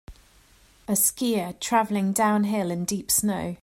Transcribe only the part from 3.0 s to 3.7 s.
snow.